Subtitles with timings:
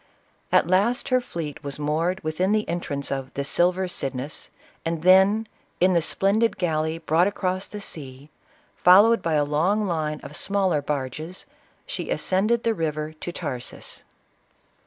[0.51, 4.49] At last her fleet was moored within the entrance of" the silver Cydnus,"—
[4.83, 5.45] and then,
[5.79, 8.31] in the splendid galley brought across the sea,
[8.75, 11.45] fol lowed by a long line of smaller barges,
[11.85, 14.03] she ascended the river to Tarsus.